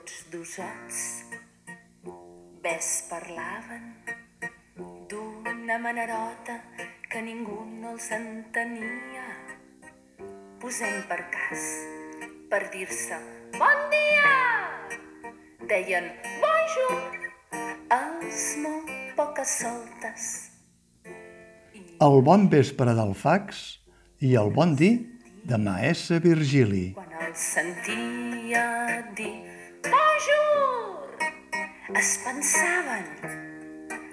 [0.00, 0.98] tots dosats,
[2.64, 3.82] ves parlaven
[5.10, 6.56] d'una manerota
[7.10, 9.26] que ningú no els entenia.
[10.62, 11.66] Posem per cas,
[12.48, 13.20] per dir-se
[13.58, 14.32] bon dia!
[15.68, 16.08] Deien
[16.40, 17.20] bonjour
[17.98, 20.32] els molt poques soltes.
[22.00, 23.64] El bon vespre del fax
[24.24, 24.94] i el bon dir
[25.44, 26.90] de Maese Virgili.
[26.96, 28.68] Quan el sentia
[29.12, 31.16] dir bonjour,
[31.96, 33.04] es pensaven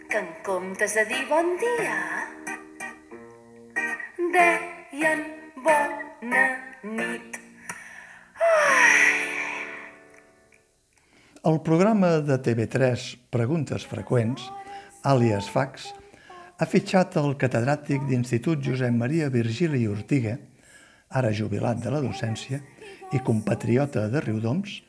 [0.10, 1.98] que en comptes de dir bon dia,
[4.36, 5.24] deien
[5.64, 6.46] bona
[6.84, 7.40] nit.
[11.44, 14.50] El programa de TV3 Preguntes Freqüents,
[15.04, 15.92] àlies Fax,
[16.58, 20.38] ha fitxat el catedràtic d'Institut Josep Maria Virgili Ortiga,
[21.08, 22.59] ara jubilat de la docència
[23.16, 24.81] i compatriota de Riudoms,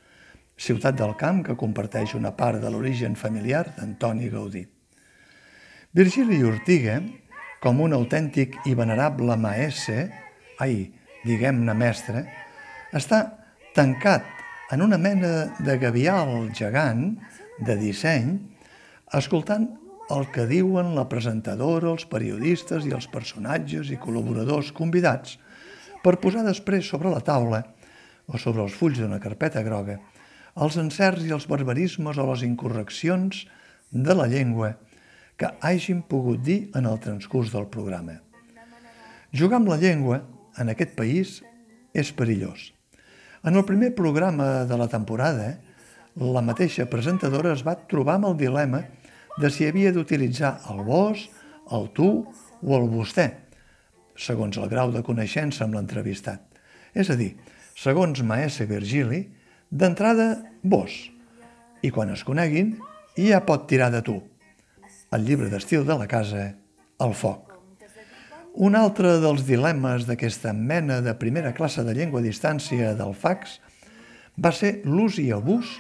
[0.59, 4.64] ciutat del camp que comparteix una part de l'origen familiar d'Antoni Gaudí.
[5.95, 6.98] Virgili Ortiga,
[7.62, 10.09] com un autèntic i venerable maese,
[10.59, 10.83] ai,
[11.25, 12.25] diguem-ne mestre,
[12.92, 13.23] està
[13.75, 14.27] tancat
[14.75, 17.14] en una mena de gavial gegant
[17.64, 18.34] de disseny,
[19.14, 19.70] escoltant
[20.12, 25.39] el que diuen la presentadora, els periodistes i els personatges i col·laboradors convidats
[26.03, 27.62] per posar després sobre la taula
[28.29, 29.98] o sobre els fulls d'una carpeta groga
[30.59, 33.45] els encerts i els barbarismes o les incorreccions
[33.91, 34.75] de la llengua
[35.39, 38.19] que hagin pogut dir en el transcurs del programa.
[39.31, 40.23] Jugar amb la llengua
[40.59, 41.39] en aquest país
[41.95, 42.73] és perillós.
[43.47, 45.59] En el primer programa de la temporada,
[46.19, 48.83] la mateixa presentadora es va trobar amb el dilema
[49.39, 51.29] de si havia d'utilitzar el vos,
[51.70, 53.29] el tu o el vostè,
[54.19, 56.42] segons el grau de coneixença amb l'entrevistat.
[56.90, 57.36] És a dir,
[57.79, 59.29] segons Maese Virgili,
[59.70, 60.92] d'entrada vos,
[61.83, 62.77] i quan es coneguin
[63.18, 64.17] ja pot tirar de tu.
[65.12, 66.52] El llibre d'estil de la casa,
[67.01, 67.52] el foc.
[68.58, 73.58] Un altre dels dilemes d'aquesta mena de primera classe de llengua a distància del fax
[74.39, 75.77] va ser l'ús i abús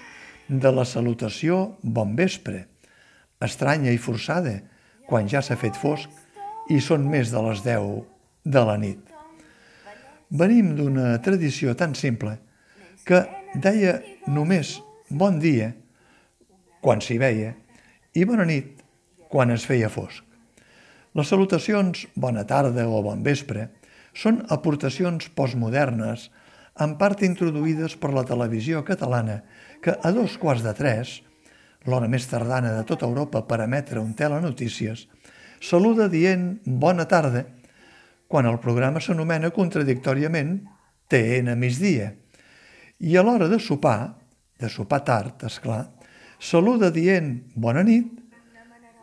[0.48, 2.66] de la salutació bon vespre,
[3.42, 4.60] estranya i forçada
[5.08, 6.10] quan ja s'ha fet fosc
[6.70, 8.04] i són més de les 10
[8.44, 9.00] de la nit.
[10.28, 12.36] Venim d'una tradició tan simple
[13.08, 14.78] que deia només
[15.08, 15.72] bon dia
[16.84, 17.54] quan s'hi veia
[18.14, 18.82] i bona nit
[19.28, 20.24] quan es feia fosc.
[21.16, 23.68] Les salutacions bona tarda o bon vespre
[24.14, 26.28] són aportacions postmodernes,
[26.78, 29.42] en part introduïdes per la televisió catalana,
[29.82, 31.18] que a dos quarts de tres,
[31.86, 35.06] l'hora més tardana de tota Europa per emetre un telenotícies,
[35.60, 37.44] saluda dient bona tarda,
[38.28, 40.58] quan el programa s'anomena contradictòriament
[41.08, 42.12] TN migdia.
[42.98, 44.14] I a l'hora de sopar,
[44.58, 45.84] de sopar tard, és clar,
[46.38, 48.10] saluda dient bona nit,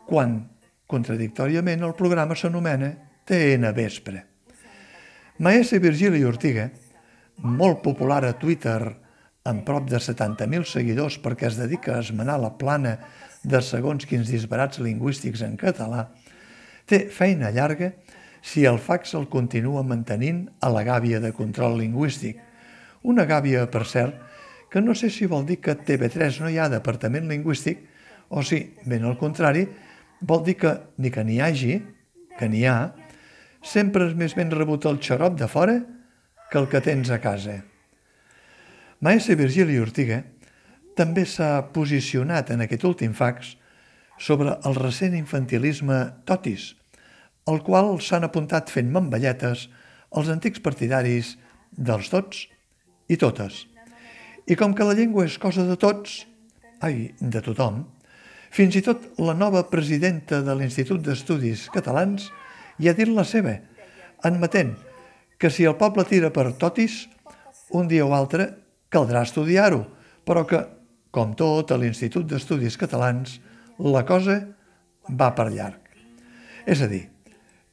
[0.06, 0.42] quan
[0.86, 2.92] Contradictòriament, el programa s'anomena
[3.26, 4.20] TN Vespre.
[5.42, 6.68] Maese Virgili Ortiga,
[7.42, 8.78] molt popular a Twitter
[9.50, 13.00] amb prop de 70.000 seguidors perquè es dedica a esmenar la plana
[13.42, 16.06] de segons quins disbarats lingüístics en català,
[16.86, 17.92] té feina llarga
[18.46, 22.38] si el fax el continua mantenint a la gàbia de control lingüístic.
[23.06, 24.18] Una gàbia, per cert,
[24.72, 27.84] que no sé si vol dir que a TV3 no hi ha departament lingüístic
[28.34, 29.68] o si, ben al contrari,
[30.26, 31.76] vol dir que ni que n'hi hagi,
[32.40, 32.96] que n'hi ha,
[33.62, 35.78] sempre és més ben rebut el xarop de fora
[36.50, 37.60] que el que tens a casa.
[39.06, 40.24] Maese Virgili Ortiga
[40.98, 43.54] també s'ha posicionat en aquest últim fax
[44.18, 46.74] sobre el recent infantilisme totis,
[47.46, 49.68] el qual s'han apuntat fent mamballetes
[50.16, 51.36] els antics partidaris
[51.76, 52.46] dels tots
[53.10, 53.66] i totes.
[54.46, 56.24] I com que la llengua és cosa de tots,
[56.86, 57.84] ai, de tothom,
[58.56, 62.30] fins i tot la nova presidenta de l'Institut d'Estudis Catalans
[62.80, 63.56] hi ha dit la seva,
[64.24, 64.76] admetent
[65.40, 67.06] que si el poble tira per totis,
[67.76, 68.48] un dia o altre
[68.94, 69.82] caldrà estudiar-ho,
[70.26, 70.62] però que,
[71.12, 73.40] com tot a l'Institut d'Estudis Catalans,
[73.80, 74.40] la cosa
[75.10, 75.82] va per llarg.
[76.66, 77.04] És a dir,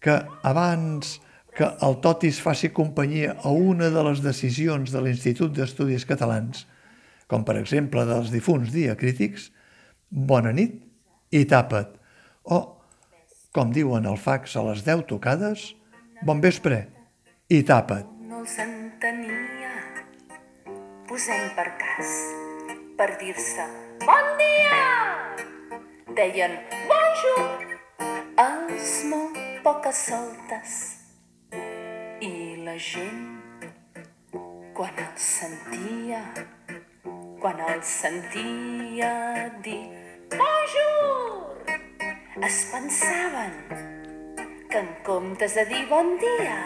[0.03, 1.21] que abans
[1.57, 6.65] que el totis faci companyia a una de les decisions de l'Institut d'Estudis Catalans,
[7.29, 9.51] com per exemple dels difunts diacrítics,
[10.09, 10.81] bona nit
[11.33, 11.93] i tapa't.
[12.45, 12.59] O,
[13.53, 15.71] com diuen al fax a les 10 tocades,
[16.25, 16.87] bon vespre
[17.53, 18.09] i tapa't.
[18.29, 19.73] No els entenia.
[21.09, 22.17] Posem per cas,
[22.97, 23.69] per dir-se
[24.07, 24.81] bon dia.
[26.17, 26.57] Deien
[26.89, 27.45] bonjour
[28.47, 31.02] els molt poques soltes.
[32.73, 33.25] La gent,
[34.73, 36.21] quan els sentia,
[37.43, 39.11] quan el sentia
[39.67, 39.83] dir
[40.33, 41.75] Bonjour,
[42.49, 43.53] es pensaven
[44.71, 46.57] que en comptes de dir bon dia,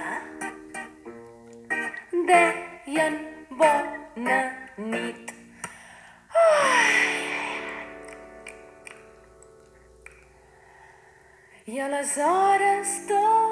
[2.30, 3.18] deien
[3.64, 4.38] bona
[4.78, 5.34] nit.
[11.66, 13.45] I aleshores tot el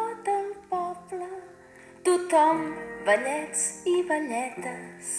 [2.35, 2.75] tothom,
[3.07, 5.11] ballets i balletes,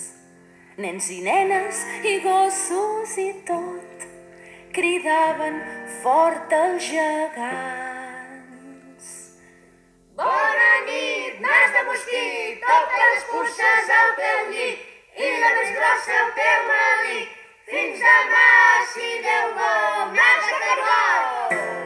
[0.78, 4.04] nens i nenes i gossos i tot,
[4.76, 5.62] cridaven
[6.02, 7.46] fort els gegants.
[10.20, 14.80] Bona nit, nas de mosquit, toca les curses al teu llit
[15.16, 17.28] i la més grossa al teu melic.
[17.72, 18.52] Fins demà,
[18.92, 21.85] si Déu vol, nas de cargol!